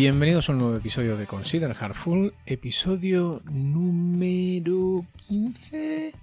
[0.00, 6.14] Bienvenidos a un nuevo episodio de Consider Hardful, episodio número 15,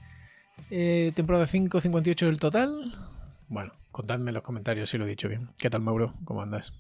[0.72, 2.94] eh, temporada 5, 58 del total.
[3.50, 5.50] Bueno, contadme en los comentarios si lo he dicho bien.
[5.58, 6.14] ¿Qué tal, Mauro?
[6.24, 6.72] ¿Cómo andas?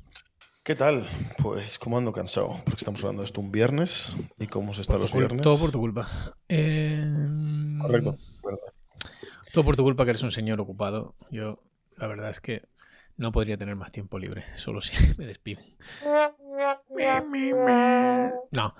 [0.63, 1.05] ¿Qué tal?
[1.43, 4.93] Pues como ando cansado, porque estamos hablando de esto un viernes y cómo se está
[4.93, 5.41] Por los viernes.
[5.41, 6.07] Todo por tu culpa.
[6.47, 7.05] Eh,
[7.81, 8.17] Correcto.
[9.51, 11.13] Todo por tu culpa que eres un señor ocupado.
[11.29, 11.61] Yo,
[11.97, 12.61] la verdad es que
[13.17, 15.65] no podría tener más tiempo libre, solo si me despiden.
[18.51, 18.75] No.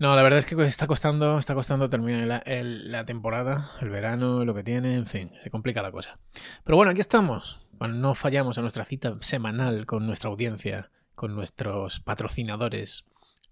[0.00, 3.90] No, la verdad es que está costando, está costando terminar la, el- la temporada, el
[3.90, 6.20] verano, lo que tiene, en fin, se complica la cosa.
[6.64, 7.66] Pero bueno, aquí estamos.
[7.72, 13.06] Bueno, no fallamos a nuestra cita semanal con nuestra audiencia, con nuestros patrocinadores.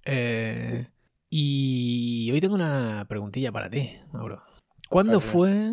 [0.04, 0.88] Eh,
[1.30, 4.40] y hoy tengo una preguntilla para ti, Mauro.
[4.88, 5.30] ¿Cuándo Vale.
[5.32, 5.72] fue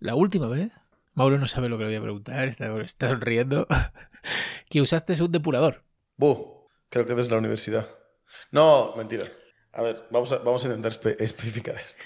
[0.00, 0.70] la última vez?
[1.14, 3.66] Mauro no sabe lo que le voy a preguntar, está, está sonriendo.
[4.68, 5.82] que usaste un depurador.
[6.18, 6.57] Buh,
[6.88, 7.88] creo que desde la universidad.
[8.50, 9.24] No, mentira.
[9.72, 12.02] A ver, vamos a, vamos a intentar espe- especificar esto.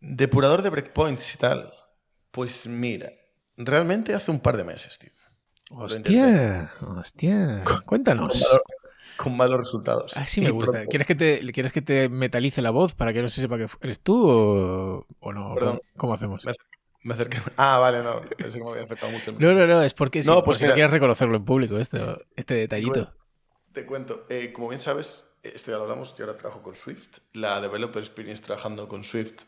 [0.00, 1.70] Depurador de breakpoints y tal.
[2.30, 3.10] Pues mira,
[3.56, 5.10] realmente hace un par de meses, tío.
[5.70, 7.64] Hostia, hostia.
[7.86, 8.30] Cuéntanos.
[8.32, 8.62] Con, valor-
[9.16, 10.16] con malos resultados.
[10.16, 10.86] Así me gusta.
[10.86, 13.66] ¿Quieres que, te, ¿Quieres que te metalice la voz para que no se sepa que
[13.82, 15.54] eres tú o, o no?
[15.54, 15.80] Perdón.
[15.96, 16.44] ¿Cómo, hacemos?
[16.44, 16.54] Me-
[17.02, 17.38] Me acerqué.
[17.56, 18.20] Ah, vale, no.
[18.36, 19.30] Pensé que me había afectado mucho.
[19.30, 22.18] el- No, no, no, es porque, No, pues si no quieres reconocerlo en público, esto,
[22.36, 23.14] este detallito.
[23.72, 27.18] Te cuento, eh, como bien sabes, esto ya lo hablamos, yo ahora trabajo con Swift.
[27.32, 29.42] La Developer Experience trabajando con Swift,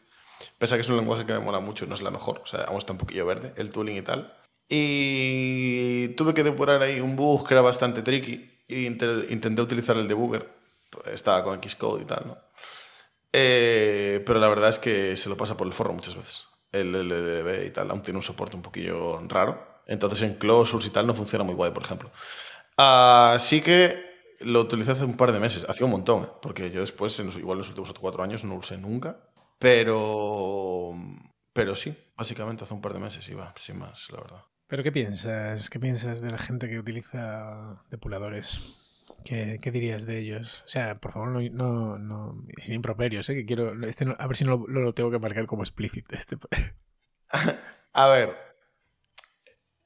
[0.58, 2.46] pese a que es un lenguaje que me mola mucho, no es la mejor, o
[2.46, 4.36] sea, aún está un poquillo verde, el tooling y tal.
[4.68, 10.48] Y tuve que depurar ahí un bug que era bastante tricky intenté utilizar el debugger,
[11.06, 12.38] estaba con Xcode y tal, ¿no?
[13.32, 16.46] Eh, pero la verdad es que se lo pasa por el forro muchas veces.
[16.70, 19.82] El LLB y tal, aún tiene un soporte un poquillo raro.
[19.86, 22.10] Entonces en Closures y tal no funciona muy guay, por ejemplo.
[22.76, 24.11] Así que
[24.44, 27.36] lo utilicé hace un par de meses, hacía un montón, porque yo después, en los-
[27.38, 29.16] igual en los últimos cuatro años, no lo usé nunca.
[29.58, 30.92] Pero,
[31.52, 34.42] pero sí, básicamente hace un par de meses iba, sin más, la verdad.
[34.66, 35.70] ¿Pero qué piensas?
[35.70, 38.78] ¿Qué piensas de la gente que utiliza depuradores?
[39.24, 40.62] ¿Qué, qué dirías de ellos?
[40.64, 43.34] O sea, por favor, no, no, no sin improperios, ¿eh?
[43.34, 46.14] que quiero, este no- a ver si no lo, lo tengo que marcar como explícito.
[46.16, 46.36] Este.
[47.94, 48.34] A ver,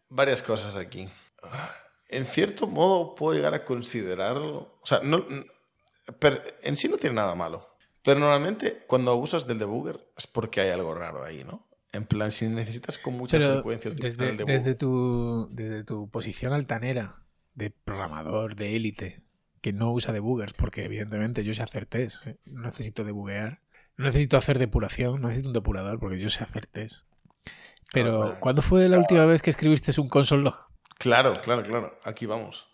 [0.08, 1.08] varias cosas aquí.
[2.08, 4.78] En cierto modo puedo llegar a considerarlo.
[4.80, 5.24] O sea, no,
[6.62, 7.68] en sí no tiene nada malo.
[8.02, 11.66] Pero normalmente cuando abusas del debugger es porque hay algo raro ahí, ¿no?
[11.92, 14.54] En plan, si necesitas con mucha Pero frecuencia utilizar desde, el debugger.
[14.54, 17.24] desde, tu, desde tu posición altanera
[17.54, 19.22] de programador, de élite,
[19.60, 23.62] que no usa debuggers, porque evidentemente yo sé hacer test, no necesito debuguear,
[23.96, 27.08] no necesito hacer depuración, no necesito un depurador, porque yo sé hacer test.
[27.92, 28.36] Pero.
[28.40, 30.56] ¿cuándo fue la última vez que escribiste un console log?
[30.98, 31.98] Claro, claro, claro.
[32.04, 32.66] Aquí vamos.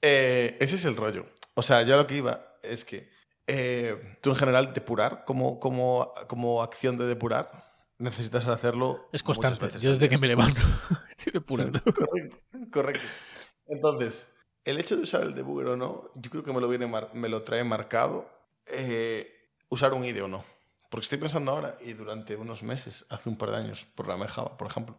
[0.00, 1.26] Eh, ese es el rollo.
[1.54, 3.10] O sea, yo lo que iba es que
[3.46, 7.50] eh, tú en general depurar, como, como, como acción de depurar,
[7.98, 9.08] necesitas hacerlo.
[9.12, 9.70] Es constante.
[9.78, 10.60] Yo desde que me levanto
[11.08, 11.80] estoy depurando.
[11.94, 12.36] correcto,
[12.72, 13.06] correcto.
[13.66, 14.28] Entonces,
[14.64, 17.10] el hecho de usar el debugger o no, yo creo que me lo, viene mar-
[17.12, 18.28] me lo trae marcado
[18.66, 20.44] eh, usar un IDE o no.
[20.92, 24.58] Porque estoy pensando ahora, y durante unos meses, hace un par de años, programé Java,
[24.58, 24.98] por ejemplo,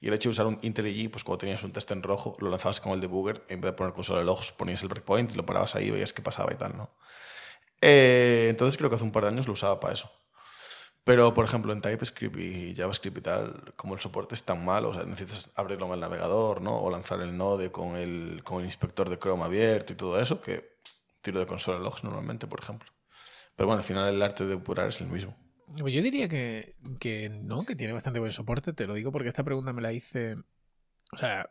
[0.00, 2.48] y el hecho de usar un IntelliJ, pues cuando tenías un test en rojo, lo
[2.48, 5.32] lanzabas con el debugger, en vez de poner con solo el ojos, ponías el breakpoint
[5.32, 6.90] y lo parabas ahí y veías qué pasaba y tal, ¿no?
[7.80, 10.12] Eh, entonces creo que hace un par de años lo usaba para eso.
[11.02, 14.90] Pero, por ejemplo, en TypeScript y JavaScript y tal, como el soporte es tan malo,
[14.90, 16.78] o sea, necesitas abrirlo en el navegador, ¿no?
[16.78, 20.40] O lanzar el node con el, con el inspector de Chrome abierto y todo eso,
[20.40, 20.78] que
[21.20, 22.88] tiro de consola logs normalmente, por ejemplo.
[23.56, 25.36] Pero bueno, al final el arte de depurar es el mismo.
[25.78, 28.72] Pues yo diría que, que no, que tiene bastante buen soporte.
[28.72, 30.36] Te lo digo porque esta pregunta me la hice.
[31.12, 31.50] O sea,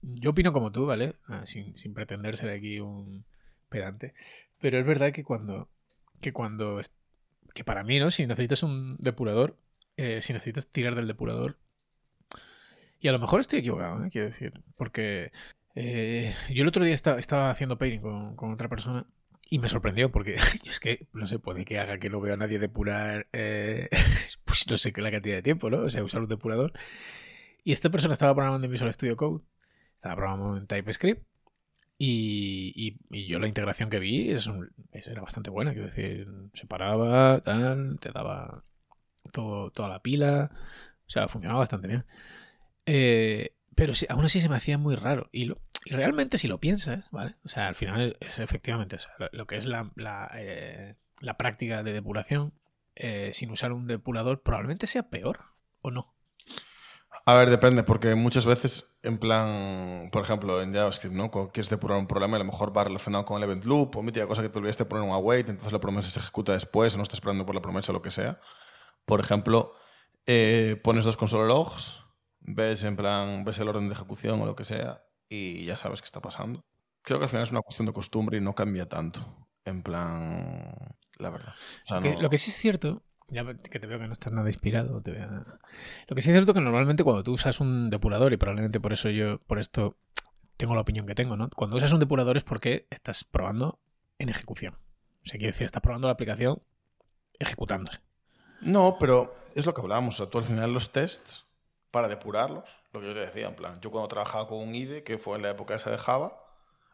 [0.00, 1.16] yo opino como tú, ¿vale?
[1.26, 3.24] Ah, sin, sin pretender ser aquí un
[3.68, 4.14] pedante.
[4.60, 5.68] Pero es verdad que cuando.
[6.20, 6.80] Que cuando.
[7.54, 8.10] Que para mí, ¿no?
[8.10, 9.58] Si necesitas un depurador.
[9.96, 11.58] eh, si necesitas tirar del depurador.
[13.00, 14.08] Y a lo mejor estoy equivocado, ¿eh?
[14.10, 14.52] quiero decir.
[14.76, 15.30] Porque.
[15.74, 19.06] eh, yo el otro día estaba, haciendo pairing con, con otra persona.
[19.52, 22.32] Y me sorprendió porque yo es que no sé, puede que haga que no veo
[22.32, 23.88] a nadie depurar, eh,
[24.46, 25.78] pues no sé qué la cantidad de tiempo, ¿no?
[25.82, 26.72] O sea, usar un depurador.
[27.64, 29.44] Y esta persona estaba programando en Visual Studio Code,
[29.96, 31.26] estaba programando en TypeScript.
[31.98, 35.86] Y, y- y yo la integración que vi es un- es- era bastante buena, quiero
[35.88, 38.64] decir, se paraba, tal, te daba
[39.32, 40.50] todo, toda la pila,
[41.06, 42.04] o sea, funcionaba bastante bien.
[42.86, 45.28] Eh, pero sí, aún así se me hacía muy raro.
[45.32, 47.36] Y, lo- y realmente si lo piensas, ¿vale?
[47.44, 48.96] O sea, al final es efectivamente
[49.32, 50.96] lo, que es la, la, eh,
[51.38, 52.52] práctica de depuración
[52.94, 55.40] eh, sin usar un depurador probablemente sea peor,
[55.80, 56.14] ¿o no?
[57.26, 61.30] A ver, depende, porque muchas veces, en plan, por ejemplo, en JavaScript, ¿no?
[61.30, 64.02] Cuando quieres depurar un problema, a lo mejor va relacionado con el event loop, o
[64.02, 66.96] mítica cosa que te olvidaste poner un await, entonces la promesa se ejecuta después, o
[66.96, 68.40] no estás esperando por la promesa o lo que sea.
[69.04, 69.74] Por ejemplo,
[70.26, 72.00] eh, pones dos console logs,
[72.40, 76.00] ves en plan, ves el orden de ejecución o lo que sea, y ya sabes
[76.00, 76.64] qué está pasando.
[77.02, 79.48] Creo que al final es una cuestión de costumbre y no cambia tanto.
[79.64, 80.74] En plan,
[81.18, 81.52] la verdad.
[81.84, 84.12] O sea, Que- no- Lo que sí es cierto, ya que te veo que no
[84.12, 85.28] estás nada inspirado, te veo-
[86.08, 88.92] lo que sí es cierto que normalmente cuando tú usas un depurador, y probablemente por
[88.92, 89.96] eso yo, por esto
[90.56, 91.48] tengo la opinión que tengo, ¿no?
[91.50, 93.80] Cuando usas un depurador es porque estás probando
[94.18, 94.74] en ejecución.
[94.74, 96.62] O sea, quiere decir, estás probando la aplicación
[97.38, 98.00] ejecutándose.
[98.60, 100.14] No, pero es lo que hablábamos.
[100.14, 101.46] O sea, tú al final los tests,
[101.90, 105.02] para depurarlos, lo que yo te decía, en plan, yo cuando trabajaba con un IDE,
[105.02, 106.32] que fue en la época esa de Java,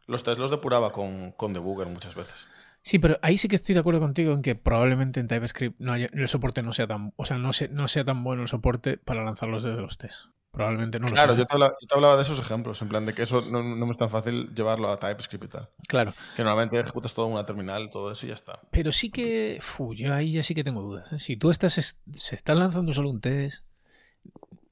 [0.07, 2.47] los tests los depuraba con, con debugger muchas veces.
[2.83, 5.93] Sí, pero ahí sí que estoy de acuerdo contigo en que probablemente en TypeScript no
[5.93, 8.49] haya- el soporte no sea tan, o sea, no, se- no sea tan bueno el
[8.49, 10.29] soporte para lanzarlos desde los tests.
[10.51, 13.05] Probablemente no lo Claro, yo te, hablaba, yo te hablaba de esos ejemplos, en plan
[13.05, 15.69] de que eso no, no me es tan fácil llevarlo a TypeScript y tal.
[15.87, 16.15] Claro.
[16.37, 18.61] Que normalmente ejecutas todo en una terminal, todo eso y ya está.
[18.71, 19.59] Pero sí que.
[19.61, 21.13] fu, yo ahí ya sí que tengo dudas.
[21.13, 21.19] ¿eh?
[21.19, 21.77] Si tú estás.
[21.77, 23.67] es- Se está lanzando solo un test.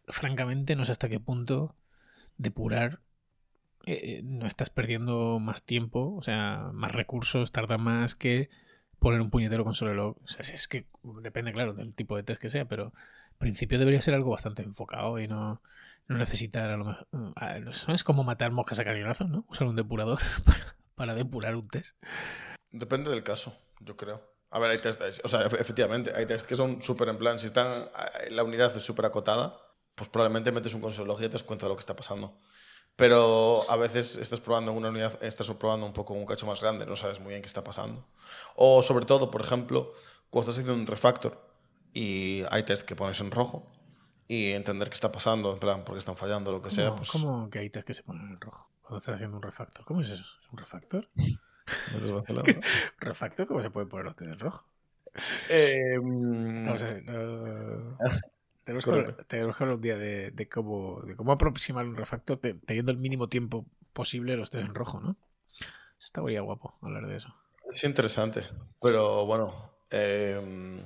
[0.09, 1.75] Francamente, no sé hasta qué punto
[2.39, 3.01] depurar.
[3.87, 8.51] eh, no estás perdiendo más tiempo, o sea, más recursos, tarda más que
[8.99, 10.17] poner un puñetero con solo.
[10.23, 10.87] O sea, es que
[11.23, 12.93] depende, claro, del tipo de test que sea, pero
[13.33, 15.63] en principio debería ser algo bastante enfocado y no,
[16.09, 17.09] no necesitar a lo mejor.
[17.37, 19.45] ah, no Es como matar moscas a cañonazos, ¿no?
[19.49, 20.21] Usar un depurador
[20.97, 21.97] para, depurar un test.
[22.71, 24.23] Depende del caso, yo creo.
[24.51, 27.39] A ver, hay test, o sea, efe- efectivamente, hay test que son súper en plan,
[27.39, 27.83] si están,
[28.25, 29.57] eh, la unidad es súper acotada,
[29.97, 32.39] pues probablemente metes un console log y te das cuenta de lo que está pasando.
[32.95, 36.61] Pero a veces estás probando en una unidad, estás probando un poco un cacho más
[36.63, 38.07] grande, no sabes muy bien qué está pasando.
[38.55, 39.93] O sobre todo, por ejemplo,
[40.31, 41.39] cuando estás haciendo un refactor
[41.93, 43.67] y hay test que pones en rojo
[44.29, 47.11] y entender qué está pasando, en plan, porque están fallando, lo que sea, ¿Cómo, pues...
[47.11, 48.71] cómo que hay test que se ponen en rojo?
[48.83, 49.85] Cuando estás haciendo un refactor.
[49.85, 50.23] ¿Cómo es eso?
[50.25, 51.09] ¿Es un refactor?
[51.15, 52.51] metes vacilando.
[52.53, 52.63] ¿Un
[53.01, 53.47] refactor?
[53.47, 54.67] ¿Cómo se puede poner los test en rojo?
[55.51, 55.97] Eh,
[56.57, 57.99] Estamos haciendo-
[58.67, 61.95] Tenemos que, hablar, tenemos que hablar un día de, de cómo, de cómo aproximar un
[61.97, 65.17] refactor te- teniendo el mínimo tiempo posible los test en rojo, ¿no?
[66.01, 67.33] Estaría guapo hablar de eso.
[67.71, 68.43] Es interesante,
[68.83, 70.83] pero bueno, eh,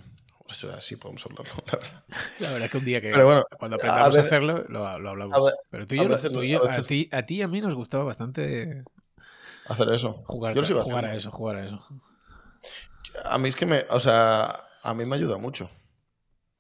[0.81, 2.05] sí podemos hablarlo, la verdad.
[2.39, 4.99] La verdad es que un día que Pero bueno, cuando a aprendamos a, hacerlo, lo,
[4.99, 5.39] lo hablamos.
[5.39, 7.09] a ver- Pero tú y a yo, lo- veces- tú y yo- a a, ti,
[7.13, 8.85] a ti y a mí nos gustaba bastante
[9.69, 10.23] Hacer eso.
[10.27, 10.65] jugar, Yo a
[11.15, 11.83] eso, jugar a eso.
[13.25, 15.71] A mí es que me, o sea, a mí me ayuda mucho.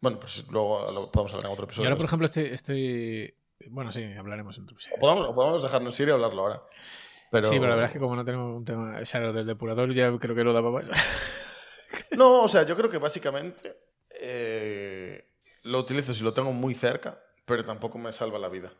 [0.01, 1.89] Bueno, pues luego lo podemos hablar en otro Y episodio.
[1.89, 3.35] ahora, por ejemplo, estoy, estoy...
[3.69, 4.97] Bueno, sí, hablaremos en otro episodio.
[4.97, 6.63] O podemos, o podemos dejarnos ir y hablarlo ahora.
[7.31, 7.49] Pero...
[7.49, 8.99] Sí, pero la verdad es que como no tenemos un tema...
[9.01, 10.91] O sea, lo del depurador ya creo que lo daba más.
[12.13, 13.77] No, o sea, yo creo que básicamente
[14.11, 15.29] eh,
[15.63, 18.73] lo utilizo si lo tengo muy cerca, pero tampoco me salva la vida.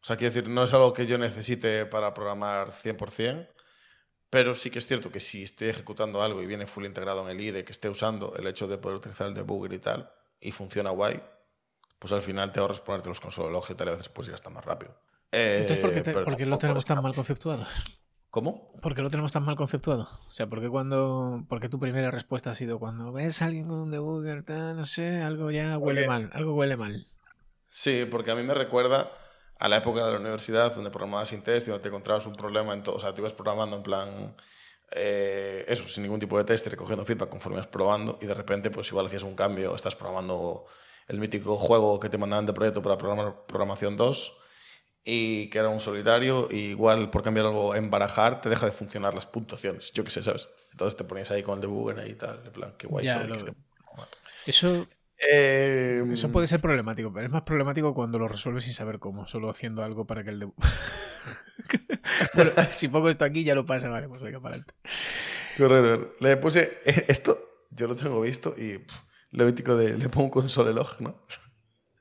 [0.00, 3.48] O sea, quiero decir, no es algo que yo necesite para programar 100%,
[4.30, 7.28] pero sí que es cierto que si estoy ejecutando algo y viene full integrado en
[7.36, 10.10] el IDE, que esté usando el hecho de poder utilizar el debugger y tal,
[10.42, 11.22] y funciona guay,
[11.98, 14.28] pues al final te ahorras ponerte los console log y tal, y a veces puedes
[14.28, 14.94] ir hasta más rápido.
[15.30, 17.64] Eh, Entonces, ¿por qué, te- pero por qué lo tenemos tan mal conceptuado?
[18.30, 18.72] ¿Cómo?
[18.80, 20.08] ¿Por qué lo tenemos tan mal conceptuado?
[20.26, 21.44] O sea, ¿por qué cuando...
[21.48, 24.74] ¿Por qué tu primera respuesta ha sido cuando ves a alguien con un debugger, tal,
[24.76, 27.06] no sé, algo ya huele Porque- mal, algo huele mal?
[27.68, 29.10] Sí, porque a mí me recuerda
[29.58, 32.32] a la época de la universidad donde programabas sin test y donde te encontrabas un
[32.32, 32.96] problema en todo.
[32.96, 34.34] O sea, tú ibas programando en plan.
[34.94, 38.34] Eh, eso, sin ningún tipo de test, y recogiendo feedback conforme ibas probando y de
[38.34, 40.66] repente, pues igual hacías un cambio, estás programando
[41.08, 44.36] el mítico juego que te mandaban de proyecto para programar programación 2
[45.04, 48.72] y que era un solitario y igual por cambiar algo en barajar te deja de
[48.72, 50.48] funcionar las puntuaciones, yo qué sé, ¿sabes?
[50.70, 53.22] Entonces te ponías ahí con el debugger ahí y tal, en plan, qué guay Ya,
[53.24, 53.52] lo- este-
[54.46, 54.86] Eso,
[55.30, 59.26] Eh, eso puede ser problemático, pero es más problemático cuando lo resuelves sin saber cómo,
[59.28, 60.70] solo haciendo algo para que el debugger...
[62.34, 64.74] bueno, si pongo esto aquí ya lo pasa, vale, pues venga, para adelante.
[65.58, 66.16] Horror.
[66.20, 68.96] Le puse eh, esto, yo lo tengo visto y pff,
[69.32, 71.24] lo mítico de le pongo un console log, ¿no?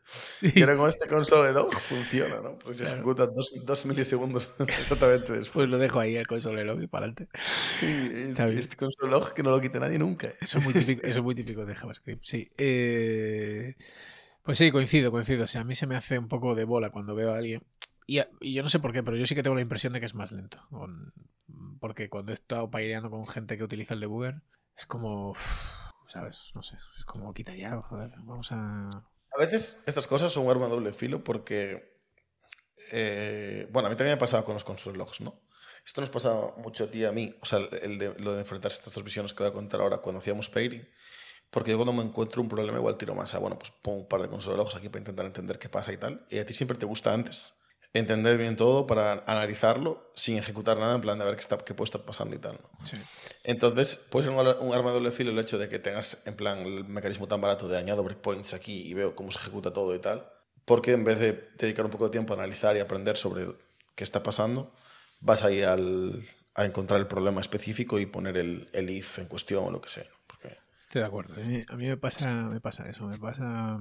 [0.04, 0.52] Sí.
[0.60, 2.58] Ahora con este console log funciona, ¿no?
[2.60, 2.98] Pues se Claro.
[2.98, 5.50] ejecuta dos, dos milisegundos exactamente después.
[5.52, 7.30] Pues lo dejo ahí el consolero y para adelante.
[7.82, 8.58] Y bien.
[8.58, 10.30] este console log que no lo quite nadie nunca.
[10.42, 12.50] Eso es muy típico, eso es muy típico de JavaScript, sí.
[12.58, 13.76] Eh,
[14.44, 15.44] pues sí, coincido, coincido.
[15.44, 17.64] O sea, a mí se me hace un poco de bola cuando veo a alguien.
[18.08, 20.00] Y, y yo no sé por qué, pero yo sí que tengo la impresión de
[20.00, 20.60] que es más lento.
[20.70, 21.14] Con-
[21.80, 24.42] porque cuando he estado paireando con gente que utiliza el debugger,
[24.78, 25.34] es como.
[26.08, 26.52] ¿Sabes?
[26.56, 26.78] No sé.
[26.98, 28.12] Es como quita ya, joder.
[28.24, 28.90] Vamos a.
[29.34, 31.96] A veces estas cosas son un arma doble filo porque,
[32.92, 35.42] eh, bueno, a mí también me ha pasado con los console logs, ¿no?
[35.86, 38.42] Esto nos pasaba mucho a ti y a mí, o sea, el de, lo de
[38.42, 40.88] enfrentarse a estas dos visiones que voy a contar ahora cuando hacíamos pairing,
[41.52, 44.08] Porque yo cuando me encuentro un problema igual tiro más a, bueno, pues pongo un
[44.10, 46.26] par de consolas aquí para intentar entender qué pasa y tal.
[46.30, 47.54] Y a ti siempre te gusta antes
[47.94, 51.74] entender bien todo para analizarlo sin ejecutar nada en plan de ver qué, está, qué
[51.74, 52.54] puede estar pasando y tal.
[52.54, 52.86] ¿no?
[52.86, 52.98] Sí.
[53.44, 56.36] Entonces, puede ser un, un arma de doble filo el hecho de que tengas en
[56.36, 59.94] plan el mecanismo tan barato de añado breakpoints aquí y veo cómo se ejecuta todo
[59.94, 60.26] y tal.
[60.66, 63.48] Porque en vez de dedicar un poco de tiempo a analizar y aprender sobre
[63.96, 64.74] qué está pasando,
[65.20, 66.24] vas ahí al,
[66.56, 69.90] a encontrar el problema específico y poner el, el if en cuestión o lo que
[69.90, 70.04] sea.
[70.04, 70.16] ¿no?
[70.28, 71.34] Porque Estoy de acuerdo.
[71.34, 73.80] A mí, a mí me pasa, me pasa eso, me pasa.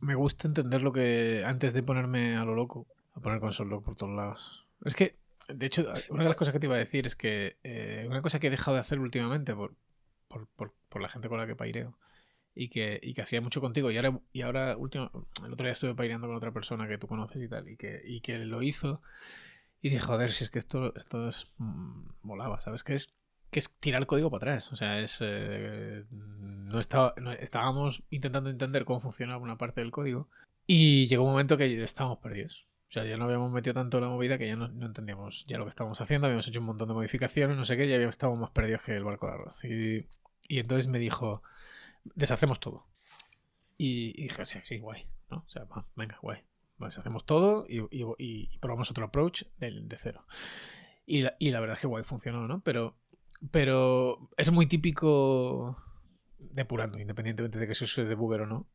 [0.00, 1.42] Me gusta entender lo que.
[1.44, 4.66] antes de ponerme a lo loco, a poner console log por todos lados.
[4.84, 5.16] Es que,
[5.48, 8.22] de hecho, una de las cosas que te iba a decir es que eh, una
[8.22, 9.74] cosa que he dejado de hacer últimamente por,
[10.28, 11.98] por, por, por la gente con la que paireo
[12.54, 15.10] y que, y que hacía mucho contigo y ahora, y ahora último,
[15.44, 18.02] el otro día estuve paireando con otra persona que tú conoces y tal y que,
[18.04, 19.00] y que lo hizo
[19.80, 22.82] y dije, joder, si es que esto, esto es mm, molaba, ¿sabes?
[22.82, 23.14] Que es
[23.50, 24.72] que es tirar código para atrás.
[24.72, 25.18] O sea, es.
[25.22, 30.28] eh, no, estaba, no- estábamos intentando entender cómo funcionaba una parte del código.
[30.66, 32.68] Y llegó un momento que estábamos perdidos.
[32.88, 35.58] O sea, ya no habíamos metido tanto la movida que ya no, no entendíamos ya
[35.58, 36.26] lo que estábamos haciendo.
[36.26, 39.04] Habíamos hecho un montón de modificaciones, no sé qué, ya estábamos más perdidos que el
[39.04, 39.64] barco de arroz.
[39.64, 40.06] Y,
[40.48, 41.42] y entonces me dijo:
[42.14, 42.86] deshacemos todo.
[43.76, 45.06] Y, y dije: sí, sí, guay.
[45.30, 45.44] ¿no?
[45.46, 46.40] O sea, va, venga, guay.
[46.78, 47.82] Deshacemos todo y,
[48.18, 50.24] y, probamos otro approach de, de cero.
[51.06, 52.60] La, y la verdad es que guay funcionó, ¿no?
[52.60, 52.94] Pero
[53.50, 55.76] pero es muy típico
[56.38, 58.66] depurando, independientemente de que eso sea debugger o no.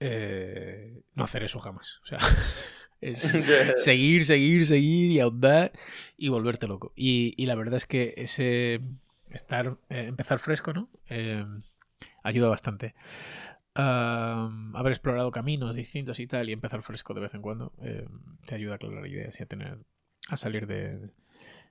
[0.00, 2.00] eh, no hacer eso jamás.
[2.02, 2.18] O sea,
[3.00, 3.18] es
[3.76, 5.72] seguir, seguir, seguir y ahondar
[6.16, 6.92] y volverte loco.
[6.96, 8.80] Y, y la verdad es que ese
[9.32, 10.88] estar, eh, empezar fresco, ¿no?
[11.08, 11.44] Eh,
[12.22, 12.94] ayuda bastante.
[13.74, 18.08] Am, haber explorado caminos distintos y tal y empezar fresco de vez en cuando eh,
[18.46, 19.78] te ayuda a aclarar ideas y a tener
[20.28, 21.10] a salir de,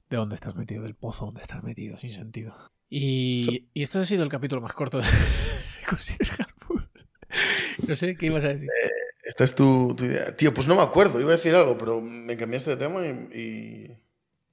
[0.09, 2.55] de dónde estás metido, del pozo donde estás metido, sin sentido.
[2.89, 5.03] Y, y esto ha sido el capítulo más corto de
[5.89, 6.89] Consider Hardful.
[7.87, 8.69] No sé, ¿qué ibas a decir?
[9.23, 10.35] esta es tu, tu idea.
[10.35, 13.09] Tío, pues no me acuerdo, iba a decir algo, pero me cambiaste de tema y,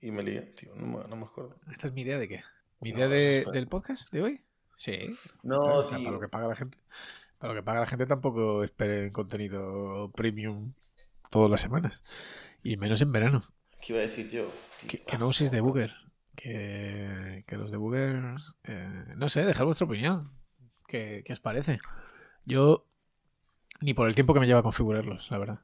[0.01, 0.75] y, y me lié, tío.
[0.75, 1.57] No me, no me acuerdo.
[1.71, 2.43] ¿Esta es mi idea de qué?
[2.81, 4.41] ¿Mi idea de- del podcast de hoy?
[4.77, 4.99] Sí.
[5.45, 6.07] No, O sea, tío.
[6.07, 6.77] para lo que paga la gente.
[7.39, 10.73] Para lo que paga la gente tampoco esperen contenido premium
[11.31, 12.03] todas las semanas.
[12.65, 13.43] Y menos en verano.
[13.85, 14.51] ¿Qué iba a decir yo?
[14.89, 15.93] Que, que no uséis debugger.
[16.35, 18.57] Que, que los debuggers.
[18.65, 20.33] eh, no sé, dejad vuestra opinión.
[20.89, 21.79] ¿Qué, qué os parece?
[22.45, 22.87] Yo.
[23.81, 25.61] Ni por el tiempo que me lleva a configurarlos, la verdad.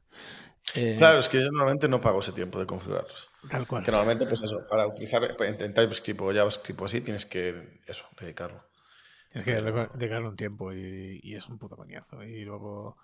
[0.74, 3.30] Eh, Claro, es que yo normalmente no pago ese tiempo de configurarlos.
[3.48, 3.82] Tal cual.
[3.82, 7.80] Que normalmente, pues eso, para utilizar en en TypeScript o JavaScript o así, tienes que,
[7.86, 8.68] eso, dedicarlo.
[9.30, 9.54] Tienes que
[9.96, 12.22] dedicarle un tiempo y, y es un puto coñazo.
[12.24, 12.98] Y luego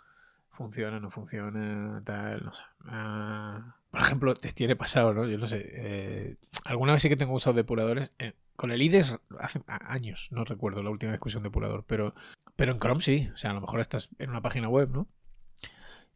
[0.56, 2.64] funciona, no funciona, tal, no sé.
[2.86, 5.26] Ah, por ejemplo, te tiene pasado, ¿no?
[5.26, 5.64] Yo no sé.
[5.72, 8.12] eh, alguna vez sí que tengo usado depuradores.
[8.18, 12.14] eh, con el IDES hace años, no recuerdo la última un depurador, pero,
[12.56, 13.30] pero en Chrome sí.
[13.32, 15.08] O sea, a lo mejor estás en una página web, ¿no?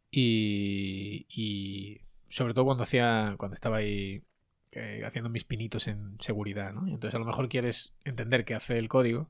[0.09, 4.23] Y, y sobre todo cuando hacía cuando estaba ahí
[4.73, 6.87] eh, haciendo mis pinitos en seguridad, ¿no?
[6.87, 9.29] Entonces a lo mejor quieres entender qué hace el código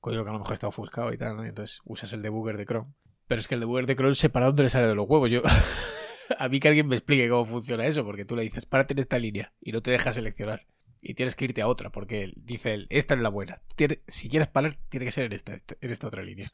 [0.00, 1.44] código que a lo mejor está ofuscado y tal, ¿no?
[1.44, 2.92] Entonces usas el debugger de Chrome.
[3.28, 5.30] Pero es que el debugger de Chrome se para dónde le sale de los huevos.
[5.30, 5.42] Yo,
[6.38, 8.98] a mí que alguien me explique cómo funciona eso, porque tú le dices, párate en
[8.98, 10.66] esta línea y no te deja seleccionar.
[11.00, 13.62] Y tienes que irte a otra, porque dice, él, esta es la buena.
[14.08, 16.50] Si quieres parar, tiene que ser en esta, en esta otra línea.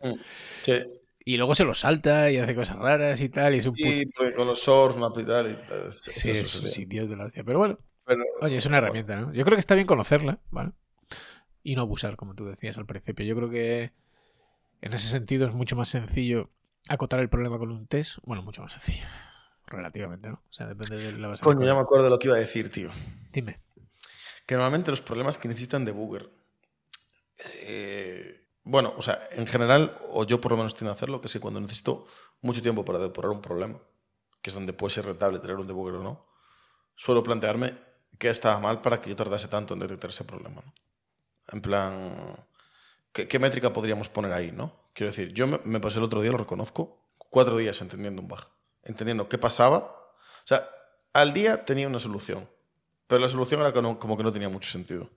[0.63, 0.75] Sí.
[1.25, 3.89] Y luego se lo salta y hace cosas raras y tal, y es un puto...
[3.89, 5.51] Y porque con los source, map y tal.
[5.51, 7.43] Y, tal, Sí, es un sitio de la hostia.
[7.45, 9.33] Pero bueno, Pero, Oye, es una herramienta, ¿no?
[9.33, 10.73] Yo creo que está bien conocerla, ¿vale?
[11.63, 13.25] Y no abusar, como tú decías al principio.
[13.25, 13.93] Yo creo que
[14.83, 16.51] en ese sentido es mucho más sencillo
[16.89, 18.19] acotar el problema con un test.
[18.23, 19.07] Bueno, mucho más sencillo.
[19.67, 20.43] Relativamente, ¿no?
[20.49, 21.43] O sea, depende de la base.
[21.43, 22.91] coño, ya me acuerdo de lo que iba a decir, tío.
[23.33, 23.61] Dime.
[24.47, 26.31] Que normalmente los problemas que necesitan debugger.
[27.63, 31.27] eh, bueno, o sea, en general, o yo por lo menos tiendo a hacerlo, que
[31.27, 32.07] es que cuando necesito
[32.41, 33.79] mucho tiempo para depurar un problema,
[34.41, 36.27] que es donde puede ser rentable tener un debugger o no,
[36.97, 37.77] suelo plantearme
[38.19, 40.63] qué estaba mal para que yo tardase tanto en detectar ese problema.
[40.65, 40.73] ¿no?
[41.53, 42.37] En plan,
[43.15, 44.53] ¿qué, qué métrica podríamos poner ahí?
[44.53, 44.91] ¿no?
[44.93, 48.29] Quiero decir, yo me, me pasé el otro día, lo reconozco, cuatro días entendiendo un
[48.29, 48.45] bug,
[48.83, 49.79] entendiendo qué pasaba.
[49.79, 50.69] O sea,
[51.15, 52.47] al día tenía una solución,
[53.07, 55.09] pero la solución era no- como que no tenía mucho sentido.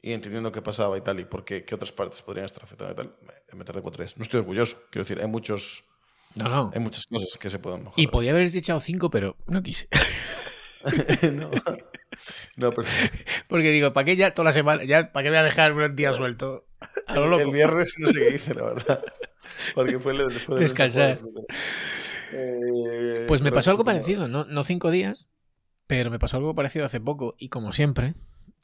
[0.00, 2.92] Y entendiendo qué pasaba y tal, y por qué, qué otras partes podrían estar afectadas
[2.94, 4.16] y tal, me, me tardé cuatro días.
[4.16, 5.84] No estoy orgulloso, quiero decir, hay, muchos,
[6.36, 6.70] No, no.
[6.72, 7.98] hay muchas cosas que se pueden mejorar.
[8.00, 9.88] Y podía haber echado cinco, pero no quise.
[11.32, 11.50] no.
[12.56, 12.86] No, pero
[13.48, 14.84] Porque digo, ¿para qué ya toda la semana?
[14.84, 16.67] Ya, ¿Para qué voy a dejar un día suelto?
[17.08, 17.40] El, loco.
[17.40, 19.02] el viernes no sé qué hice, la verdad.
[19.74, 21.18] Porque fue el después de Descansar.
[22.32, 25.26] Eh, Pues me pasó algo parecido, no, no cinco días,
[25.86, 28.14] pero me pasó algo parecido hace poco y como siempre,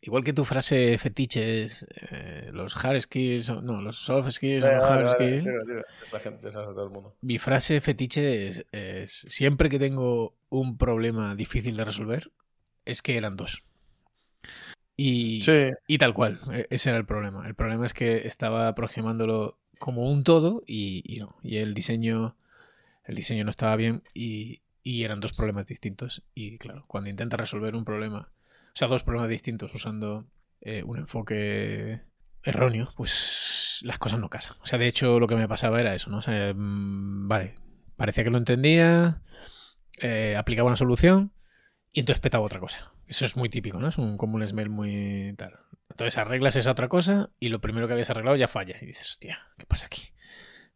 [0.03, 4.77] igual que tu frase fetiche es eh, los hard skills, no, los soft skills, Vale,
[4.77, 5.47] los hard skills.
[6.13, 7.17] La gente se todo el mundo.
[7.23, 12.31] Mi frase fetiche es, es, siempre que tengo un problema difícil de resolver,
[12.85, 13.65] es que eran dos.
[14.97, 17.47] Y, Sí, y tal cual, e- ese era el problema.
[17.47, 21.37] El problema es que estaba aproximándolo como un todo y, y no.
[21.43, 22.37] Y el diseño,
[23.07, 26.25] el diseño no estaba bien y, y eran dos problemas distintos.
[26.35, 28.31] Y claro, cuando intentas resolver un problema,
[28.69, 30.27] o sea, dos problemas distintos usando
[30.61, 32.03] eh, un enfoque
[32.43, 34.57] erróneo, pues las cosas no casan.
[34.63, 36.19] O sea, de hecho, lo que me pasaba era eso, ¿no?
[36.19, 37.55] O sea, mm, vale,
[37.97, 39.23] parecía que lo entendía,
[40.01, 41.33] eh, aplicaba una solución
[41.93, 42.94] y entonces petaba otra cosa.
[43.07, 43.89] Eso es muy típico, ¿no?
[43.89, 45.59] Es un, como un smell muy tal.
[45.91, 48.77] Entonces arreglas esa otra cosa y lo primero que habías arreglado ya falla.
[48.81, 50.13] Y dices, hostia, ¿qué pasa aquí?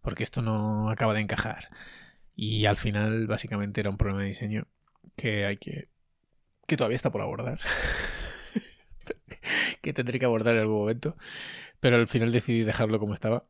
[0.01, 1.71] Porque esto no acaba de encajar.
[2.37, 4.69] Y al final, básicamente, era un problema de diseño
[5.17, 5.89] que hay que.
[6.67, 7.59] que todavía está por abordar.
[9.83, 11.17] que tendré que abordar en algún momento.
[11.81, 13.45] Pero al final decidí dejarlo como estaba.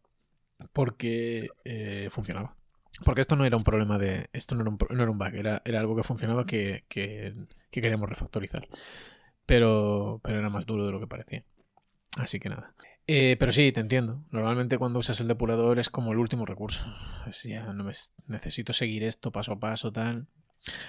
[0.72, 2.56] Porque eh, funcionaba.
[3.04, 4.30] Porque esto no era un problema de.
[4.32, 7.34] Esto no era un, no era un bug, era, era algo que funcionaba que, que,
[7.70, 8.68] que queríamos refactorizar.
[9.46, 11.44] Pero, pero era más duro de lo que parecía.
[12.16, 12.74] Así que nada.
[13.06, 14.22] Eh, pero sí, te entiendo.
[14.30, 16.84] Normalmente cuando usas el depurador es como el último recurso.
[17.26, 17.92] Es no me,
[18.26, 20.26] necesito seguir esto paso a paso, tal.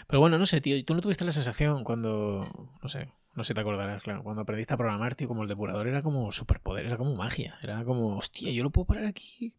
[0.07, 0.83] Pero bueno, no sé, tío.
[0.83, 2.75] ¿Tú no tuviste la sensación cuando.
[2.81, 4.23] No sé, no sé te acordarás, claro.
[4.23, 7.57] Cuando aprendiste a programar, tío, como el depurador era como superpoder, era como magia.
[7.63, 9.53] Era como, hostia, yo lo puedo parar aquí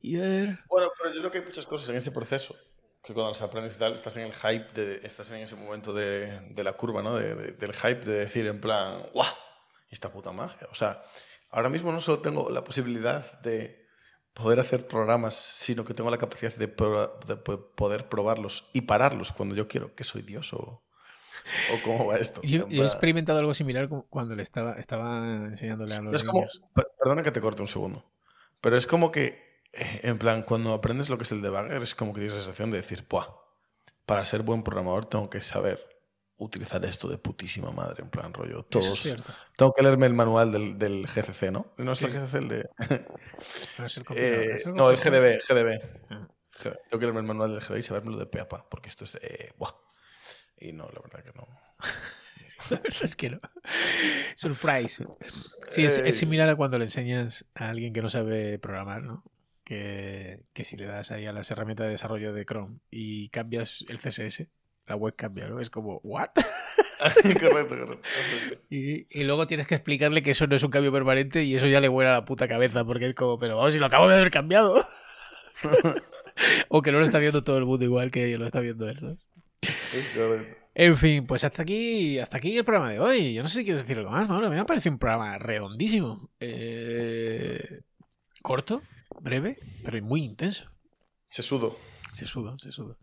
[0.00, 0.60] y ver.
[0.68, 2.54] Bueno, pero yo creo que hay muchas cosas en ese proceso
[3.02, 5.92] que cuando las aprendes y tal, estás en el hype, de, estás en ese momento
[5.92, 7.14] de, de la curva, ¿no?
[7.14, 9.26] De- de- del hype de decir en plan, ¡guau!
[9.90, 10.66] Esta puta magia.
[10.70, 11.02] O sea,
[11.50, 13.86] ahora mismo no solo tengo la posibilidad de
[14.34, 18.82] poder hacer programas, sino que tengo la capacidad de, pro- de po- poder probarlos y
[18.82, 22.40] pararlos cuando yo quiero, que soy Dios o, o cómo va esto.
[22.42, 26.22] Yo, yo he experimentado algo similar cu- cuando le estaba, estaba enseñándole a los es
[26.24, 26.62] como, niños.
[26.74, 28.04] per- perdona que te corte un segundo,
[28.60, 32.12] pero es como que, en plan, cuando aprendes lo que es el debugger, es como
[32.12, 33.26] que tienes la sensación de decir, ¡buah!
[34.06, 35.84] Para ser buen programador tengo que saber
[36.38, 38.60] utilizar esto de putísima madre, en plan rollo.
[38.60, 39.32] Es Todos, cierto.
[39.56, 41.72] tengo que leerme el manual del, del GCC, ¿no?
[41.76, 42.12] No es el.
[42.12, 42.68] GCC, el de...
[43.84, 44.96] Es el Eh, es el no, el.
[44.96, 45.80] GDB, GDB.
[46.10, 46.28] Ah.
[46.62, 49.04] Tengo que leerme el manual del GDB y sabérmelo de pe a pa, porque esto
[49.04, 49.16] es...
[49.20, 49.72] eh, ¡buah!
[50.56, 51.46] Y no, la verdad que no.
[52.70, 53.40] La verdad es que no.
[54.36, 55.06] Surprise.
[55.68, 56.08] Sí, es, Eh.
[56.08, 59.22] es similar a cuando le enseñas a alguien que no sabe programar, ¿no?
[59.68, 63.84] Que, que si le das ahí a las herramientas de desarrollo de Chrome y cambias
[63.90, 64.46] el CSS,
[64.86, 65.60] la web cambia, ¿no?
[65.60, 66.30] Es como, ¿what?
[66.98, 68.00] correcto, correcto.
[68.70, 71.66] Y, y luego tienes que explicarle que eso no es un cambio permanente y eso
[71.66, 74.16] ya le vuela la puta cabeza porque es como, pero vamos, si lo acabo de
[74.16, 74.82] haber cambiado.
[76.70, 79.18] o que no lo está viendo todo el mundo igual que lo está viendo él.
[80.16, 80.56] Correcto.
[80.74, 83.34] En fin, pues hasta aquí, hasta aquí el programa de hoy.
[83.34, 84.46] Yo no sé si quieres decir algo más, Mauro.
[84.46, 86.30] A mí me parece un programa redondísimo.
[86.40, 87.80] Eh,
[88.40, 88.80] corto,
[89.20, 90.70] breve, pero muy intenso.
[91.26, 91.76] Se sudo.
[92.12, 92.96] Se sudo, se sudo.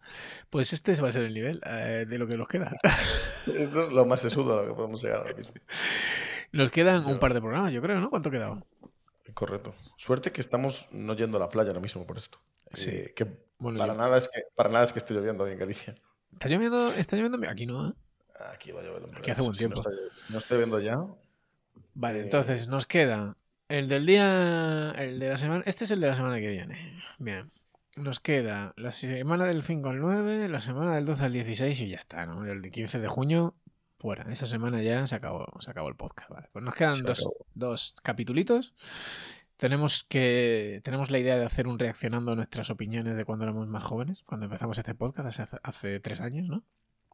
[0.49, 2.71] Pues este va a ser el nivel eh, de lo que nos queda.
[3.45, 5.53] Esto es lo más sesudo a lo que podemos llegar ahora mismo.
[6.51, 8.09] Nos quedan un par de programas, yo creo, ¿no?
[8.09, 8.63] ¿Cuánto quedaba?
[9.35, 9.75] Correcto.
[9.97, 12.39] Suerte que estamos no yendo a la playa ahora mismo por esto.
[12.73, 12.89] Sí.
[12.91, 13.25] Eh, que
[13.59, 15.93] Bueno, para yo- nada es que para nada es que esté lloviendo hoy en Galicia.
[16.33, 16.91] ¿Está lloviendo?
[16.93, 17.47] ¿Está lloviendo?
[17.49, 17.93] Aquí no, ¿eh?
[18.53, 19.03] Aquí va a llover.
[19.17, 19.81] Aquí hace buen Si no tiempo.
[19.89, 20.97] está- no estoy viendo ya.
[21.93, 23.37] Vale, Eh, entonces nos queda
[23.69, 24.91] el del día.
[24.91, 25.63] El de la semana.
[25.65, 27.01] Este es el de la semana que viene.
[27.19, 27.51] Bien.
[27.97, 31.89] Nos queda la semana del 5 al 9, la semana del 12 al 16 y
[31.89, 32.45] ya está, ¿no?
[32.45, 33.55] El de 15 de junio,
[33.99, 34.29] fuera.
[34.31, 36.29] Esa semana ya se acabó, se acabó el podcast.
[36.29, 36.49] Vale.
[36.51, 38.73] Pues nos quedan dos, dos capitulitos.
[39.55, 40.81] Tenemos que.
[40.83, 44.23] Tenemos la idea de hacer un reaccionando a nuestras opiniones de cuando éramos más jóvenes,
[44.25, 46.65] cuando empezamos este podcast hace, hace tres años, ¿no?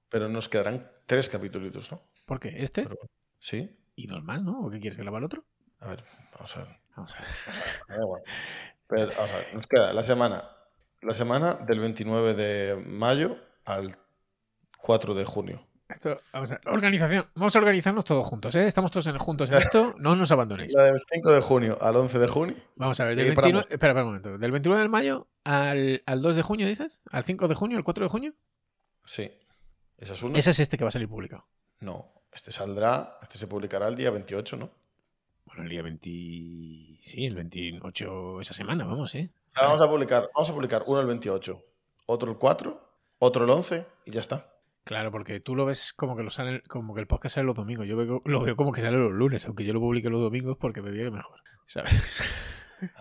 [0.10, 2.00] Pero nos quedarán tres capítulos, ¿no?
[2.26, 2.56] ¿Por qué?
[2.58, 2.98] Este Pero-
[3.38, 3.70] ¿Sí?
[3.96, 4.62] y dos más, ¿no?
[4.62, 5.46] ¿O qué quieres que grabar otro?
[5.82, 6.78] A ver, vamos a ver.
[6.96, 7.28] Vamos a ver.
[7.88, 8.22] Da igual.
[8.88, 10.44] Pero, vamos a ver, Nos queda la semana,
[11.02, 13.96] la semana del 29 de mayo al
[14.80, 15.68] 4 de junio.
[15.90, 17.30] Esto, vamos a ver, organización.
[17.36, 18.66] Vamos a organizarnos todos juntos, ¿eh?
[18.66, 19.94] Estamos todos en- juntos en esto.
[20.00, 20.72] No nos abandonéis.
[20.74, 22.56] La del 5 de junio al 11 de junio.
[22.76, 23.72] Vamos a ver, del Eh, 29, paramos.
[23.72, 24.38] espera, espera un momento.
[24.38, 27.02] Del 29 de mayo al, al 2 de junio, ¿dices?
[27.12, 27.78] ¿Al 5 de junio?
[27.78, 28.34] ¿Al 4 de junio?
[29.04, 29.30] Sí.
[29.98, 30.38] ¿Esa es una?
[30.40, 31.46] Ese es este que va a salir publicado.
[31.82, 32.14] No.
[32.32, 34.70] Este saldrá, este se publicará el día 28, ¿no?
[35.52, 36.10] Bueno, el día 20...
[37.02, 39.32] Sí, el 28 esa semana, vamos, ¿eh?
[39.50, 41.62] O sea, vamos a publicar, vamos a publicar uno el 28,
[42.06, 44.48] otro el 4, otro el 11 y ya está.
[44.86, 47.56] Claro, porque tú lo ves como que lo sale, como que el podcast sale los
[47.56, 47.86] domingos.
[47.86, 50.58] Yo veo, lo veo como que sale los lunes, aunque yo lo publique los domingos
[50.60, 51.40] porque me viene mejor.
[51.68, 51.92] ¿Sabes?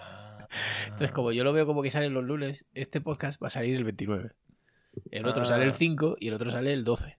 [0.85, 3.77] Entonces, como yo lo veo como que sale los lunes, este podcast va a salir
[3.77, 4.33] el 29.
[5.11, 5.47] El otro Ah.
[5.47, 7.17] sale el 5 y el otro sale el 12.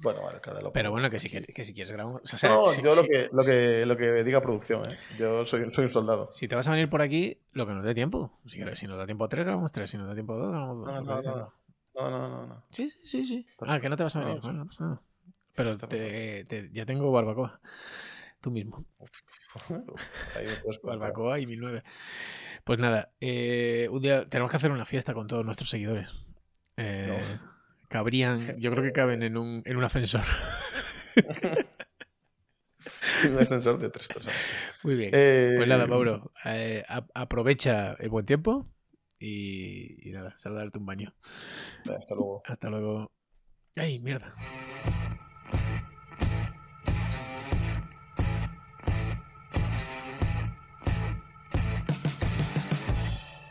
[0.00, 0.72] Bueno, vale, cada loco.
[0.72, 1.92] Pero bueno, que si, quieres, que si quieres.
[1.92, 4.96] O sea, No, si, yo lo que, lo, que, lo que diga producción, ¿eh?
[5.18, 6.28] Yo soy, soy un soldado.
[6.30, 8.38] si te vas a venir por aquí, lo que nos dé tiempo.
[8.46, 9.90] Si, nos da tiempo a tres, grabamos tres.
[9.90, 11.02] Si nos da tiempo a dos, grabamos dos.
[11.04, 11.52] No, no, no.
[11.96, 12.64] No, no, no, no.
[12.70, 13.46] Sí, sí, sí, sí.
[13.60, 14.40] Ah, que no te vas a venir.
[14.40, 15.02] Bueno, no pasa nada.
[15.56, 17.60] Pero te- te- ya tengo barbacoa.
[18.40, 18.84] Tú mismo.
[20.36, 20.46] Ahí.
[20.84, 21.82] Barbacoa y 1009.
[22.62, 26.12] Pues nada, eh, un día tenemos que hacer una fiesta con todos nuestros seguidores.
[26.76, 27.20] Eh,
[27.88, 30.22] Cabrían, yo creo que caben en un, en un ascensor.
[33.28, 34.38] Un ascensor de tres personas.
[34.84, 35.10] Muy bien.
[35.12, 38.66] Eh, Pues nada, Mauro, eh, a- aprovecha el buen tiempo
[39.18, 41.14] y, y nada, sal a darte un baño.
[41.98, 42.42] Hasta luego.
[42.46, 43.12] Hasta luego.
[43.76, 44.34] ¡Ay, mierda!